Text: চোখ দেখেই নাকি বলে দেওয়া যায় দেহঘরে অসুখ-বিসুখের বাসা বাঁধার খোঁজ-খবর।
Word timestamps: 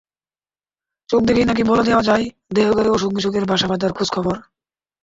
চোখ 1.09 1.21
দেখেই 1.23 1.47
নাকি 1.47 1.63
বলে 1.63 1.83
দেওয়া 1.83 2.03
যায় 2.03 2.25
দেহঘরে 2.55 2.89
অসুখ-বিসুখের 2.89 3.45
বাসা 3.45 3.67
বাঁধার 3.67 3.91
খোঁজ-খবর। 3.93 4.35